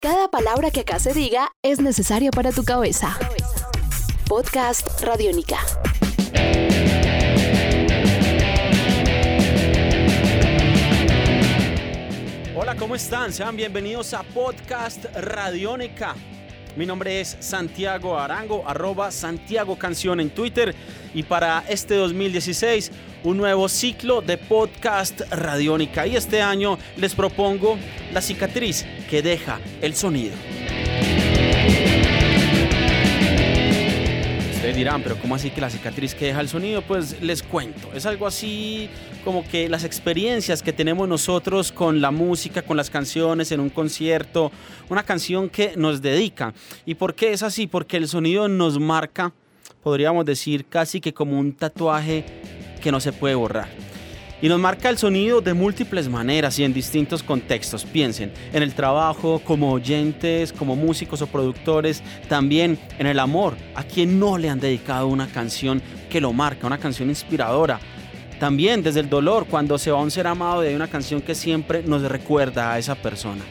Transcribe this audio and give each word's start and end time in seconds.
Cada 0.00 0.28
palabra 0.28 0.70
que 0.70 0.80
acá 0.82 1.00
se 1.00 1.12
diga 1.12 1.50
es 1.60 1.80
necesaria 1.80 2.30
para 2.30 2.52
tu 2.52 2.62
cabeza. 2.62 3.18
Podcast 4.28 5.02
Radiónica. 5.02 5.58
Hola, 12.54 12.76
¿cómo 12.76 12.94
están? 12.94 13.32
Sean 13.32 13.56
bienvenidos 13.56 14.14
a 14.14 14.22
Podcast 14.22 15.04
Radiónica. 15.16 16.14
Mi 16.76 16.86
nombre 16.86 17.20
es 17.20 17.36
Santiago 17.40 18.16
Arango, 18.16 18.62
arroba 18.68 19.10
Santiago 19.10 19.76
Canción 19.76 20.20
en 20.20 20.30
Twitter. 20.30 20.76
Y 21.12 21.24
para 21.24 21.64
este 21.68 21.96
2016, 21.96 22.92
un 23.24 23.36
nuevo 23.36 23.68
ciclo 23.68 24.20
de 24.20 24.38
podcast 24.38 25.20
Radiónica. 25.30 26.06
Y 26.06 26.16
este 26.16 26.42
año 26.42 26.78
les 26.96 27.14
propongo 27.14 27.78
la 28.12 28.20
cicatriz 28.20 28.86
que 29.08 29.22
deja 29.22 29.60
el 29.80 29.94
sonido. 29.94 30.34
Ustedes 34.54 34.74
dirán, 34.76 35.02
pero 35.02 35.16
¿cómo 35.18 35.36
así 35.36 35.50
que 35.50 35.60
la 35.60 35.70
cicatriz 35.70 36.14
que 36.16 36.26
deja 36.26 36.40
el 36.40 36.48
sonido? 36.48 36.82
Pues 36.82 37.22
les 37.22 37.42
cuento. 37.42 37.92
Es 37.94 38.06
algo 38.06 38.26
así 38.26 38.90
como 39.24 39.46
que 39.46 39.68
las 39.68 39.84
experiencias 39.84 40.62
que 40.62 40.72
tenemos 40.72 41.08
nosotros 41.08 41.70
con 41.70 42.00
la 42.00 42.10
música, 42.10 42.62
con 42.62 42.76
las 42.76 42.90
canciones, 42.90 43.52
en 43.52 43.60
un 43.60 43.70
concierto, 43.70 44.50
una 44.88 45.04
canción 45.04 45.48
que 45.48 45.74
nos 45.76 46.02
dedica. 46.02 46.54
¿Y 46.84 46.96
por 46.96 47.14
qué 47.14 47.32
es 47.32 47.42
así? 47.44 47.66
Porque 47.66 47.98
el 47.98 48.08
sonido 48.08 48.48
nos 48.48 48.80
marca, 48.80 49.32
podríamos 49.82 50.24
decir, 50.24 50.66
casi 50.66 51.00
que 51.00 51.14
como 51.14 51.38
un 51.38 51.52
tatuaje 51.52 52.24
que 52.78 52.92
no 52.92 53.00
se 53.00 53.12
puede 53.12 53.34
borrar. 53.34 53.68
Y 54.40 54.48
nos 54.48 54.60
marca 54.60 54.88
el 54.88 54.98
sonido 54.98 55.40
de 55.40 55.52
múltiples 55.52 56.08
maneras 56.08 56.58
y 56.60 56.64
en 56.64 56.72
distintos 56.72 57.24
contextos. 57.24 57.84
Piensen 57.84 58.30
en 58.52 58.62
el 58.62 58.72
trabajo, 58.72 59.42
como 59.44 59.72
oyentes, 59.72 60.52
como 60.52 60.76
músicos 60.76 61.22
o 61.22 61.26
productores, 61.26 62.04
también 62.28 62.78
en 63.00 63.08
el 63.08 63.18
amor, 63.18 63.56
a 63.74 63.82
quien 63.82 64.20
no 64.20 64.38
le 64.38 64.48
han 64.48 64.60
dedicado 64.60 65.08
una 65.08 65.26
canción 65.26 65.82
que 66.08 66.20
lo 66.20 66.32
marca, 66.32 66.68
una 66.68 66.78
canción 66.78 67.08
inspiradora. 67.08 67.80
También 68.38 68.84
desde 68.84 69.00
el 69.00 69.08
dolor, 69.08 69.46
cuando 69.50 69.76
se 69.76 69.90
va 69.90 69.98
a 69.98 70.02
un 70.02 70.12
ser 70.12 70.28
amado, 70.28 70.60
de 70.60 70.76
una 70.76 70.86
canción 70.86 71.20
que 71.20 71.34
siempre 71.34 71.82
nos 71.82 72.02
recuerda 72.02 72.72
a 72.72 72.78
esa 72.78 72.94
persona. 72.94 73.42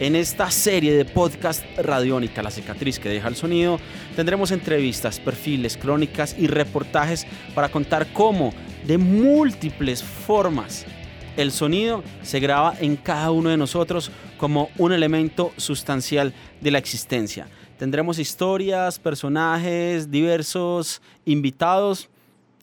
En 0.00 0.16
esta 0.16 0.50
serie 0.50 0.92
de 0.92 1.04
podcast 1.04 1.64
radiónica, 1.76 2.42
La 2.42 2.50
cicatriz 2.50 2.98
que 2.98 3.08
deja 3.08 3.28
el 3.28 3.36
sonido, 3.36 3.78
tendremos 4.16 4.50
entrevistas, 4.50 5.20
perfiles, 5.20 5.76
crónicas 5.76 6.34
y 6.38 6.46
reportajes 6.46 7.26
para 7.54 7.68
contar 7.68 8.12
cómo, 8.12 8.52
de 8.86 8.98
múltiples 8.98 10.02
formas, 10.02 10.84
el 11.36 11.50
sonido 11.50 12.02
se 12.22 12.40
graba 12.40 12.74
en 12.80 12.96
cada 12.96 13.30
uno 13.30 13.48
de 13.48 13.56
nosotros 13.56 14.10
como 14.36 14.68
un 14.76 14.92
elemento 14.92 15.52
sustancial 15.56 16.34
de 16.60 16.70
la 16.70 16.78
existencia. 16.78 17.48
Tendremos 17.78 18.18
historias, 18.18 18.98
personajes, 18.98 20.10
diversos 20.10 21.00
invitados 21.24 22.10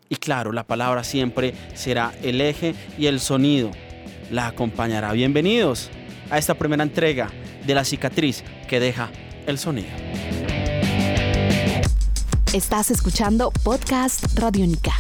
y 0.07 0.15
claro, 0.15 0.51
la 0.51 0.65
palabra 0.65 1.03
siempre 1.03 1.53
será 1.73 2.13
el 2.23 2.41
eje 2.41 2.75
y 2.97 3.07
el 3.07 3.19
sonido 3.19 3.71
la 4.31 4.47
acompañará. 4.47 5.11
Bienvenidos 5.13 5.89
a 6.29 6.37
esta 6.37 6.53
primera 6.53 6.83
entrega 6.83 7.29
de 7.65 7.73
la 7.73 7.83
cicatriz 7.83 8.43
que 8.67 8.79
deja 8.79 9.09
el 9.47 9.57
sonido. 9.57 9.89
Estás 12.53 12.91
escuchando 12.91 13.51
Podcast 13.63 14.37
Radiónica. 14.39 14.93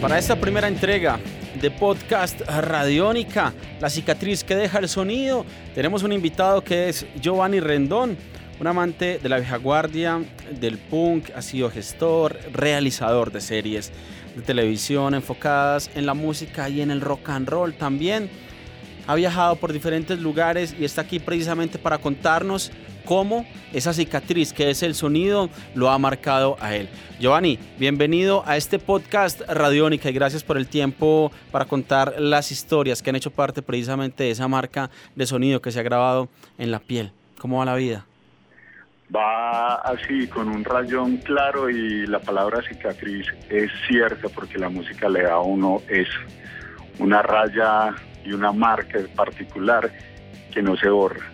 Para 0.00 0.18
esta 0.18 0.36
primera 0.40 0.66
entrega 0.66 1.18
de 1.60 1.70
podcast 1.70 2.40
Radiónica, 2.40 3.52
la 3.80 3.90
cicatriz 3.90 4.44
que 4.44 4.56
deja 4.56 4.78
el 4.78 4.88
sonido, 4.88 5.44
tenemos 5.74 6.02
un 6.02 6.12
invitado 6.12 6.64
que 6.64 6.88
es 6.88 7.06
Giovanni 7.20 7.60
Rendón, 7.60 8.16
un 8.60 8.66
amante 8.66 9.18
de 9.18 9.28
la 9.30 9.38
vieja 9.38 9.56
guardia, 9.56 10.20
del 10.60 10.76
punk, 10.76 11.30
ha 11.34 11.40
sido 11.40 11.70
gestor, 11.70 12.38
realizador 12.52 13.32
de 13.32 13.40
series 13.40 13.90
de 14.36 14.42
televisión 14.42 15.14
enfocadas 15.14 15.90
en 15.94 16.04
la 16.04 16.12
música 16.12 16.68
y 16.68 16.82
en 16.82 16.90
el 16.90 17.00
rock 17.00 17.30
and 17.30 17.48
roll 17.48 17.72
también. 17.72 18.28
Ha 19.06 19.14
viajado 19.14 19.56
por 19.56 19.72
diferentes 19.72 20.20
lugares 20.20 20.76
y 20.78 20.84
está 20.84 21.00
aquí 21.00 21.18
precisamente 21.18 21.78
para 21.78 21.98
contarnos 21.98 22.70
cómo 23.06 23.46
esa 23.72 23.94
cicatriz 23.94 24.52
que 24.52 24.68
es 24.68 24.82
el 24.82 24.94
sonido 24.94 25.48
lo 25.74 25.88
ha 25.88 25.98
marcado 25.98 26.56
a 26.60 26.76
él. 26.76 26.90
Giovanni, 27.18 27.58
bienvenido 27.78 28.44
a 28.46 28.58
este 28.58 28.78
podcast 28.78 29.40
Radiónica 29.48 30.10
y 30.10 30.12
gracias 30.12 30.44
por 30.44 30.58
el 30.58 30.68
tiempo 30.68 31.32
para 31.50 31.64
contar 31.64 32.20
las 32.20 32.52
historias 32.52 33.00
que 33.00 33.08
han 33.08 33.16
hecho 33.16 33.30
parte 33.30 33.62
precisamente 33.62 34.24
de 34.24 34.30
esa 34.32 34.48
marca 34.48 34.90
de 35.16 35.26
sonido 35.26 35.62
que 35.62 35.72
se 35.72 35.80
ha 35.80 35.82
grabado 35.82 36.28
en 36.58 36.70
la 36.70 36.78
piel. 36.78 37.10
¿Cómo 37.38 37.58
va 37.58 37.64
la 37.64 37.74
vida? 37.74 38.04
Va 39.14 39.74
así 39.76 40.26
con 40.28 40.48
un 40.48 40.64
rayón 40.64 41.18
claro 41.18 41.68
y 41.68 42.06
la 42.06 42.20
palabra 42.20 42.62
cicatriz 42.62 43.26
es 43.48 43.70
cierta 43.88 44.28
porque 44.28 44.58
la 44.58 44.68
música 44.68 45.08
le 45.08 45.22
da 45.22 45.34
a 45.34 45.40
uno 45.40 45.82
eso, 45.88 46.20
una 46.98 47.22
raya 47.22 47.94
y 48.24 48.32
una 48.32 48.52
marca 48.52 49.00
particular 49.16 49.90
que 50.52 50.62
no 50.62 50.76
se 50.76 50.88
borra 50.88 51.26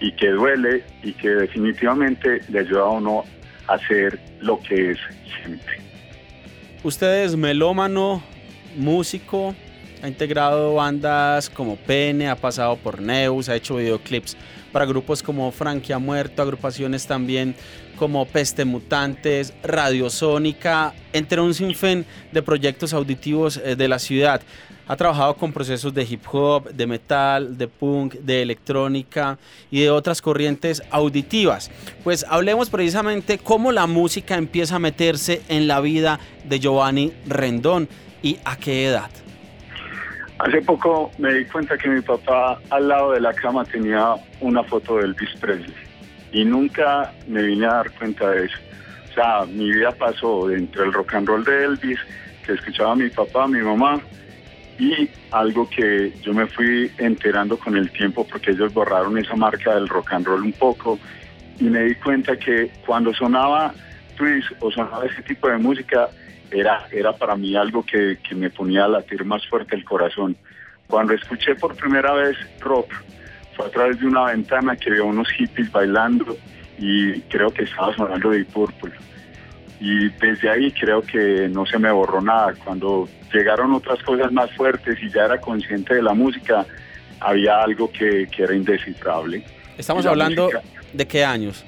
y 0.00 0.12
que 0.12 0.30
duele 0.30 0.84
y 1.02 1.12
que 1.12 1.28
definitivamente 1.28 2.40
le 2.48 2.60
ayuda 2.60 2.82
a 2.82 2.90
uno 2.90 3.24
a 3.68 3.78
ser 3.78 4.18
lo 4.40 4.58
que 4.60 4.92
es 4.92 4.98
siempre. 5.36 5.80
Usted 6.82 7.24
es 7.24 7.36
melómano, 7.36 8.22
músico, 8.76 9.54
ha 10.02 10.08
integrado 10.08 10.74
bandas 10.74 11.48
como 11.48 11.76
Pene, 11.76 12.28
ha 12.28 12.36
pasado 12.36 12.76
por 12.76 13.00
Neus, 13.00 13.48
ha 13.48 13.54
hecho 13.54 13.76
videoclips 13.76 14.36
para 14.72 14.86
grupos 14.86 15.22
como 15.22 15.50
Frankie 15.52 15.92
ha 15.92 15.98
muerto, 15.98 16.42
agrupaciones 16.42 17.06
también 17.06 17.54
como 17.96 18.26
Peste 18.26 18.64
Mutantes, 18.64 19.52
Radiosónica, 19.62 20.94
entre 21.12 21.40
un 21.40 21.54
sinfín 21.54 22.04
de 22.32 22.42
proyectos 22.42 22.92
auditivos 22.92 23.58
eh, 23.58 23.76
de 23.76 23.88
la 23.88 23.98
ciudad. 23.98 24.40
Ha 24.88 24.96
trabajado 24.96 25.36
con 25.36 25.52
procesos 25.52 25.94
de 25.94 26.02
hip 26.02 26.22
hop, 26.32 26.70
de 26.70 26.86
metal, 26.86 27.56
de 27.56 27.68
punk, 27.68 28.14
de 28.14 28.42
electrónica 28.42 29.38
y 29.70 29.80
de 29.80 29.90
otras 29.90 30.20
corrientes 30.20 30.82
auditivas. 30.90 31.70
Pues 32.02 32.26
hablemos 32.28 32.68
precisamente 32.68 33.38
cómo 33.38 33.70
la 33.70 33.86
música 33.86 34.36
empieza 34.36 34.76
a 34.76 34.80
meterse 34.80 35.42
en 35.48 35.68
la 35.68 35.80
vida 35.80 36.18
de 36.44 36.58
Giovanni 36.58 37.12
Rendón 37.26 37.88
y 38.22 38.38
a 38.44 38.56
qué 38.56 38.86
edad. 38.86 39.21
Hace 40.42 40.60
poco 40.62 41.12
me 41.18 41.32
di 41.32 41.44
cuenta 41.44 41.78
que 41.78 41.88
mi 41.88 42.00
papá 42.00 42.58
al 42.70 42.88
lado 42.88 43.12
de 43.12 43.20
la 43.20 43.32
cama 43.32 43.64
tenía 43.64 44.16
una 44.40 44.64
foto 44.64 44.96
de 44.96 45.04
Elvis 45.04 45.30
Presley 45.40 45.72
y 46.32 46.44
nunca 46.44 47.12
me 47.28 47.44
vine 47.44 47.66
a 47.66 47.74
dar 47.74 47.90
cuenta 47.92 48.28
de 48.30 48.46
eso. 48.46 48.56
O 49.08 49.14
sea, 49.14 49.46
mi 49.46 49.70
vida 49.70 49.92
pasó 49.92 50.50
entre 50.50 50.82
el 50.82 50.92
rock 50.92 51.14
and 51.14 51.28
roll 51.28 51.44
de 51.44 51.64
Elvis, 51.64 52.00
que 52.44 52.54
escuchaba 52.54 52.96
mi 52.96 53.08
papá, 53.08 53.46
mi 53.46 53.60
mamá, 53.60 54.02
y 54.80 55.08
algo 55.30 55.70
que 55.70 56.12
yo 56.22 56.34
me 56.34 56.48
fui 56.48 56.90
enterando 56.98 57.56
con 57.56 57.76
el 57.76 57.92
tiempo 57.92 58.26
porque 58.28 58.50
ellos 58.50 58.74
borraron 58.74 59.16
esa 59.18 59.36
marca 59.36 59.76
del 59.76 59.88
rock 59.88 60.12
and 60.12 60.26
roll 60.26 60.42
un 60.42 60.52
poco 60.54 60.98
y 61.60 61.64
me 61.64 61.84
di 61.84 61.94
cuenta 61.94 62.36
que 62.36 62.68
cuando 62.84 63.14
sonaba 63.14 63.72
twist 64.16 64.50
o 64.58 64.72
sonaba 64.72 65.06
ese 65.06 65.22
tipo 65.22 65.48
de 65.48 65.58
música 65.58 66.08
era, 66.52 66.86
era 66.90 67.12
para 67.12 67.36
mí 67.36 67.56
algo 67.56 67.84
que, 67.84 68.18
me 68.34 68.50
ponía 68.50 68.84
a 68.84 68.88
latir 68.88 69.24
más 69.24 69.46
fuerte 69.46 69.74
el 69.74 69.84
corazón. 69.84 70.36
Cuando 70.86 71.14
escuché 71.14 71.54
por 71.54 71.74
primera 71.74 72.12
vez 72.12 72.36
rock, 72.60 72.92
fue 73.56 73.66
a 73.66 73.70
través 73.70 74.00
de 74.00 74.06
una 74.06 74.24
ventana 74.26 74.76
que 74.76 74.90
vio 74.90 75.06
unos 75.06 75.28
hippies 75.32 75.70
bailando 75.72 76.36
y 76.78 77.20
creo 77.22 77.50
que 77.50 77.64
estaba 77.64 77.94
sonando 77.94 78.30
de 78.30 78.44
Purple. 78.44 78.92
Y 79.80 80.10
desde 80.10 80.48
ahí 80.48 80.70
creo 80.72 81.02
que 81.02 81.48
no 81.48 81.66
se 81.66 81.78
me 81.78 81.90
borró 81.90 82.20
nada. 82.20 82.54
Cuando 82.64 83.08
llegaron 83.32 83.72
otras 83.72 84.02
cosas 84.02 84.30
más 84.30 84.50
fuertes 84.52 84.96
y 85.02 85.10
ya 85.10 85.24
era 85.24 85.40
consciente 85.40 85.94
de 85.94 86.02
la 86.02 86.14
música, 86.14 86.66
había 87.20 87.62
algo 87.62 87.90
que, 87.90 88.28
era 88.36 88.54
indescifrable. 88.54 89.44
Estamos 89.76 90.06
hablando 90.06 90.50
de 90.92 91.06
qué 91.06 91.24
años? 91.24 91.64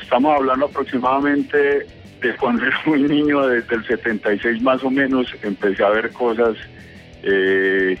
Estamos 0.00 0.36
hablando 0.36 0.66
aproximadamente 0.66 1.86
cuando 2.32 2.64
era 2.64 2.80
muy 2.86 3.02
niño, 3.02 3.46
desde 3.46 3.74
el 3.74 3.84
76 3.86 4.62
más 4.62 4.82
o 4.82 4.90
menos, 4.90 5.26
empecé 5.42 5.84
a 5.84 5.90
ver 5.90 6.10
cosas 6.10 6.56
eh, 7.22 7.98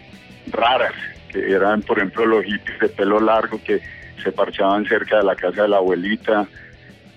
raras, 0.50 0.94
que 1.30 1.52
eran, 1.52 1.82
por 1.82 1.98
ejemplo, 1.98 2.26
los 2.26 2.44
hippies 2.44 2.78
de 2.80 2.88
pelo 2.88 3.20
largo 3.20 3.60
que 3.62 3.80
se 4.22 4.32
parchaban 4.32 4.86
cerca 4.86 5.18
de 5.18 5.24
la 5.24 5.36
casa 5.36 5.62
de 5.62 5.68
la 5.68 5.76
abuelita. 5.76 6.46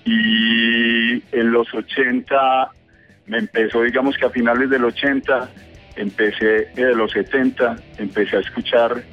Y 0.05 1.13
en 1.31 1.51
los 1.51 1.73
80 1.73 2.71
me 3.27 3.39
empezó, 3.39 3.83
digamos 3.83 4.17
que 4.17 4.25
a 4.25 4.29
finales 4.29 4.69
del 4.69 4.85
80, 4.85 5.49
empecé, 5.95 6.69
de 6.75 6.95
los 6.95 7.11
70, 7.11 7.75
empecé 7.97 8.37
a 8.37 8.39
escuchar 8.39 9.03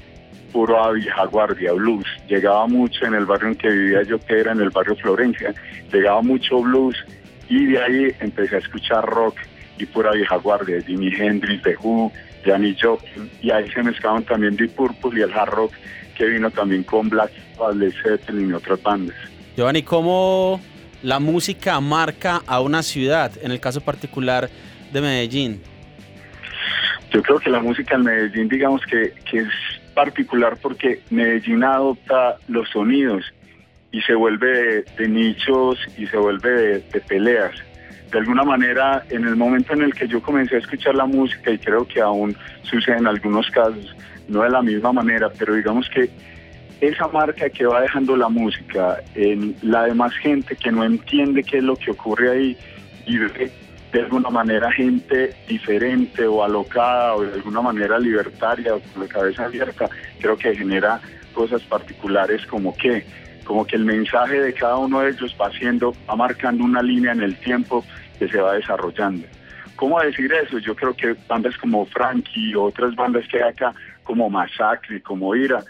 puro 0.52 0.92
vieja 0.92 1.24
guardia, 1.26 1.72
blues. 1.72 2.06
Llegaba 2.28 2.66
mucho 2.68 3.06
en 3.06 3.14
el 3.14 3.26
barrio 3.26 3.48
en 3.48 3.54
que 3.56 3.68
vivía 3.68 4.02
yo, 4.04 4.20
que 4.20 4.38
era 4.38 4.52
en 4.52 4.60
el 4.60 4.70
barrio 4.70 4.94
Florencia, 4.96 5.52
llegaba 5.92 6.22
mucho 6.22 6.60
blues 6.60 6.96
y 7.48 7.66
de 7.66 7.82
ahí 7.82 8.14
empecé 8.20 8.56
a 8.56 8.58
escuchar 8.58 9.04
rock 9.04 9.36
y 9.78 9.86
pura 9.86 10.12
vieja 10.12 10.36
guardia, 10.36 10.80
Jimi 10.82 11.12
Hendrix, 11.14 11.62
The 11.62 11.76
Who, 11.82 12.12
Janis 12.44 12.76
Joplin, 12.80 13.30
y 13.42 13.50
ahí 13.50 13.70
se 13.70 13.82
mezclaban 13.82 14.22
también 14.24 14.56
Deep 14.56 14.74
Purple 14.74 15.18
y 15.18 15.22
el 15.22 15.32
hard 15.32 15.50
rock 15.50 15.72
que 16.16 16.26
vino 16.26 16.50
también 16.50 16.84
con 16.84 17.08
Black 17.08 17.32
Led 17.74 17.92
Zeppelin 18.02 18.50
y 18.50 18.52
otras 18.52 18.80
bandas. 18.82 19.16
Giovanni, 19.56 19.82
¿cómo 19.82 20.60
la 21.02 21.18
música 21.18 21.80
marca 21.80 22.42
a 22.46 22.60
una 22.60 22.82
ciudad, 22.82 23.32
en 23.42 23.50
el 23.50 23.60
caso 23.60 23.80
particular 23.80 24.48
de 24.92 25.00
Medellín? 25.00 25.60
Yo 27.12 27.22
creo 27.22 27.38
que 27.38 27.50
la 27.50 27.60
música 27.60 27.94
en 27.96 28.02
Medellín, 28.02 28.48
digamos 28.48 28.82
que, 28.86 29.12
que 29.30 29.38
es 29.40 29.48
particular 29.94 30.56
porque 30.60 31.00
Medellín 31.10 31.62
adopta 31.62 32.36
los 32.48 32.68
sonidos 32.70 33.24
y 33.94 34.00
se 34.02 34.16
vuelve 34.16 34.82
de, 34.98 35.08
nichos 35.08 35.78
y 35.96 36.04
se 36.08 36.16
vuelve 36.16 36.80
de, 36.80 37.00
peleas. 37.06 37.52
De 38.10 38.18
alguna 38.18 38.42
manera, 38.42 39.04
en 39.08 39.24
el 39.24 39.36
momento 39.36 39.72
en 39.72 39.82
el 39.82 39.94
que 39.94 40.08
yo 40.08 40.20
comencé 40.20 40.56
a 40.56 40.58
escuchar 40.58 40.96
la 40.96 41.06
música, 41.06 41.52
y 41.52 41.58
creo 41.58 41.86
que 41.86 42.00
aún 42.00 42.36
sucede 42.62 42.96
en 42.96 43.06
algunos 43.06 43.48
casos, 43.52 43.94
no 44.26 44.42
de 44.42 44.50
la 44.50 44.62
misma 44.62 44.92
manera, 44.92 45.30
pero 45.38 45.54
digamos 45.54 45.88
que 45.90 46.10
esa 46.80 47.06
marca 47.06 47.48
que 47.48 47.66
va 47.66 47.82
dejando 47.82 48.16
la 48.16 48.28
música 48.28 49.00
en 49.14 49.54
la 49.62 49.84
demás 49.84 50.12
gente 50.14 50.56
que 50.56 50.72
no 50.72 50.82
entiende 50.82 51.44
qué 51.44 51.58
es 51.58 51.64
lo 51.64 51.76
que 51.76 51.92
ocurre 51.92 52.32
ahí 52.32 52.56
y 53.06 53.18
ve 53.18 53.52
de 53.92 54.00
alguna 54.00 54.28
manera 54.28 54.72
gente 54.72 55.36
diferente 55.46 56.26
o 56.26 56.42
alocada 56.42 57.14
o 57.14 57.22
de 57.22 57.34
alguna 57.34 57.60
manera 57.60 57.96
libertaria 58.00 58.74
o 58.74 58.80
con 58.80 59.02
la 59.02 59.08
cabeza 59.08 59.44
abierta, 59.44 59.88
creo 60.18 60.36
que 60.36 60.56
genera 60.56 61.00
cosas 61.32 61.62
particulares 61.62 62.44
como 62.46 62.76
que 62.76 63.04
como 63.44 63.66
que 63.66 63.76
el 63.76 63.84
mensaje 63.84 64.40
de 64.40 64.52
cada 64.52 64.76
uno 64.76 65.00
de 65.00 65.10
ellos 65.10 65.34
va 65.40 65.46
haciendo, 65.46 65.94
va 66.08 66.16
marcando 66.16 66.64
una 66.64 66.82
línea 66.82 67.12
en 67.12 67.22
el 67.22 67.36
tiempo 67.36 67.84
que 68.18 68.28
se 68.28 68.40
va 68.40 68.54
desarrollando. 68.54 69.26
¿Cómo 69.76 70.00
decir 70.00 70.32
eso? 70.32 70.58
Yo 70.58 70.74
creo 70.74 70.94
que 70.94 71.16
bandas 71.28 71.56
como 71.58 71.84
Frankie 71.86 72.54
otras 72.54 72.94
bandas 72.94 73.26
que 73.28 73.42
hay 73.42 73.50
acá, 73.50 73.74
como 74.04 74.30
Masacre, 74.30 75.02
como 75.02 75.34
Ira, 75.34 75.62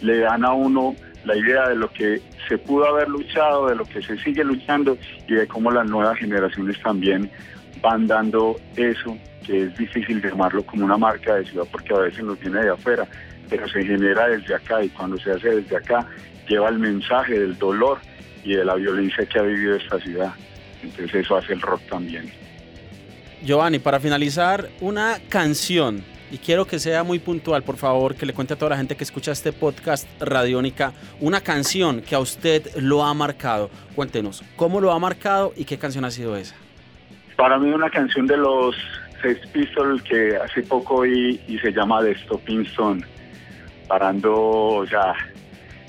le 0.00 0.18
dan 0.18 0.44
a 0.44 0.52
uno 0.52 0.94
la 1.24 1.36
idea 1.36 1.68
de 1.68 1.76
lo 1.76 1.92
que 1.92 2.22
se 2.48 2.56
pudo 2.56 2.86
haber 2.86 3.08
luchado, 3.08 3.68
de 3.68 3.76
lo 3.76 3.84
que 3.84 4.00
se 4.02 4.16
sigue 4.18 4.42
luchando 4.44 4.96
y 5.28 5.34
de 5.34 5.46
cómo 5.46 5.70
las 5.70 5.86
nuevas 5.86 6.18
generaciones 6.18 6.80
también 6.82 7.30
van 7.82 8.06
dando 8.06 8.56
eso, 8.76 9.16
que 9.50 9.64
es 9.64 9.76
difícil 9.76 10.22
llamarlo 10.22 10.62
como 10.62 10.84
una 10.84 10.96
marca 10.96 11.34
de 11.34 11.44
ciudad 11.44 11.66
porque 11.72 11.92
a 11.92 11.98
veces 11.98 12.22
nos 12.22 12.38
viene 12.38 12.62
de 12.62 12.70
afuera, 12.70 13.04
pero 13.48 13.68
se 13.68 13.82
genera 13.82 14.28
desde 14.28 14.54
acá 14.54 14.84
y 14.84 14.88
cuando 14.90 15.18
se 15.18 15.32
hace 15.32 15.48
desde 15.56 15.76
acá 15.76 16.06
lleva 16.48 16.68
el 16.68 16.78
mensaje 16.78 17.36
del 17.36 17.58
dolor 17.58 17.98
y 18.44 18.54
de 18.54 18.64
la 18.64 18.76
violencia 18.76 19.26
que 19.26 19.38
ha 19.40 19.42
vivido 19.42 19.74
esta 19.74 19.98
ciudad. 19.98 20.32
Entonces 20.84 21.24
eso 21.24 21.36
hace 21.36 21.54
el 21.54 21.60
rock 21.62 21.80
también. 21.90 22.30
Giovanni, 23.42 23.80
para 23.80 23.98
finalizar, 23.98 24.68
una 24.80 25.18
canción, 25.28 26.04
y 26.30 26.38
quiero 26.38 26.64
que 26.64 26.78
sea 26.78 27.02
muy 27.02 27.18
puntual, 27.18 27.64
por 27.64 27.76
favor, 27.76 28.14
que 28.14 28.26
le 28.26 28.32
cuente 28.32 28.54
a 28.54 28.56
toda 28.56 28.70
la 28.70 28.76
gente 28.76 28.94
que 28.94 29.02
escucha 29.02 29.32
este 29.32 29.52
podcast 29.52 30.06
Radiónica, 30.20 30.92
una 31.18 31.40
canción 31.40 32.02
que 32.02 32.14
a 32.14 32.20
usted 32.20 32.72
lo 32.76 33.02
ha 33.02 33.12
marcado. 33.14 33.68
Cuéntenos, 33.96 34.44
¿cómo 34.54 34.80
lo 34.80 34.92
ha 34.92 34.98
marcado 35.00 35.52
y 35.56 35.64
qué 35.64 35.76
canción 35.76 36.04
ha 36.04 36.10
sido 36.12 36.36
esa? 36.36 36.54
Para 37.36 37.58
mí 37.58 37.70
una 37.70 37.88
canción 37.88 38.26
de 38.26 38.36
los 38.36 38.76
Sex 39.22 39.46
Pistols 39.48 40.02
que 40.02 40.36
hace 40.36 40.62
poco 40.62 40.96
oí 40.96 41.40
y 41.46 41.58
se 41.58 41.72
llama 41.72 42.02
The 42.02 42.14
Stopping 42.16 42.62
Stone, 42.62 43.04
parando, 43.86 44.34
o 44.34 44.86
sea, 44.86 45.14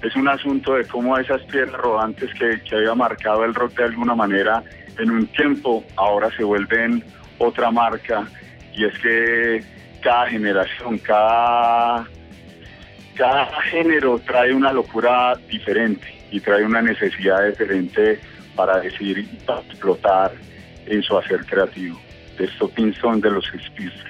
es 0.01 0.15
un 0.15 0.27
asunto 0.27 0.73
de 0.73 0.85
cómo 0.85 1.17
esas 1.17 1.41
piedras 1.43 1.73
rodantes 1.73 2.29
que, 2.33 2.59
había 2.75 2.95
marcado 2.95 3.45
el 3.45 3.53
rock 3.53 3.77
de 3.77 3.83
alguna 3.85 4.15
manera 4.15 4.63
en 4.97 5.11
un 5.11 5.27
tiempo 5.27 5.83
ahora 5.95 6.29
se 6.35 6.43
vuelven 6.43 7.03
otra 7.37 7.71
marca 7.71 8.27
y 8.73 8.85
es 8.85 8.97
que 8.99 9.63
cada 10.01 10.27
generación, 10.27 10.97
cada, 10.99 12.07
cada 13.15 13.61
género 13.63 14.19
trae 14.19 14.53
una 14.53 14.73
locura 14.73 15.35
diferente 15.47 16.07
y 16.31 16.39
trae 16.39 16.65
una 16.65 16.81
necesidad 16.81 17.45
diferente 17.47 18.19
para 18.55 18.79
decir 18.79 19.19
y 19.19 19.37
para 19.45 19.61
explotar 19.61 20.31
en 20.87 21.03
su 21.03 21.17
hacer 21.17 21.45
creativo. 21.45 21.99
De 22.37 22.47
Stopping 22.55 22.93
son 22.99 23.21
de 23.21 23.31
los 23.31 23.45
espíritus. 23.53 24.01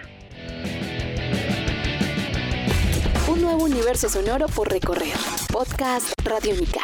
Un 3.27 3.41
nuevo 3.41 3.63
universo 3.63 4.09
sonoro 4.09 4.47
por 4.47 4.69
recorrer. 4.69 5.15
Podcast 5.51 6.13
Radiónica. 6.23 6.81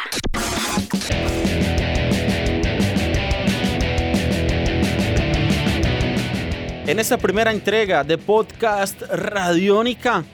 En 6.86 6.98
esta 6.98 7.18
primera 7.18 7.52
entrega 7.52 8.02
de 8.02 8.16
Podcast 8.16 9.02
Radiónica, 9.02 10.24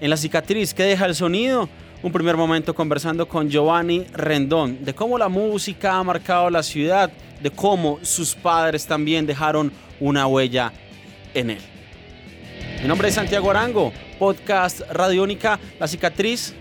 en 0.00 0.08
la 0.08 0.16
cicatriz 0.16 0.72
que 0.72 0.84
deja 0.84 1.04
el 1.04 1.14
sonido, 1.14 1.68
un 2.02 2.12
primer 2.12 2.36
momento 2.36 2.74
conversando 2.74 3.26
con 3.26 3.48
Giovanni 3.48 4.04
Rendón 4.12 4.84
de 4.84 4.94
cómo 4.94 5.18
la 5.18 5.28
música 5.28 5.96
ha 5.96 6.04
marcado 6.04 6.50
la 6.50 6.62
ciudad, 6.62 7.10
de 7.40 7.50
cómo 7.50 7.98
sus 8.02 8.34
padres 8.34 8.86
también 8.86 9.26
dejaron 9.26 9.72
una 10.00 10.26
huella 10.26 10.72
en 11.34 11.50
él. 11.50 11.60
Mi 12.80 12.86
nombre 12.86 13.08
es 13.08 13.14
Santiago 13.14 13.50
Arango, 13.50 13.92
podcast 14.18 14.80
Radiónica, 14.90 15.58
la 15.80 15.88
cicatriz 15.88 16.54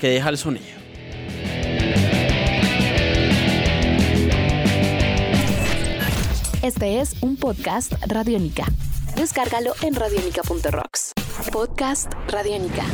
que 0.00 0.08
deja 0.08 0.28
el 0.28 0.36
sonido. 0.36 0.82
Este 6.62 7.00
es 7.00 7.16
un 7.22 7.36
podcast 7.36 7.92
Radiónica. 8.06 8.64
Descárgalo 9.16 9.72
en 9.82 9.94
radiónica.rocks. 9.94 11.12
Podcast 11.50 12.12
Radiónica. 12.28 12.84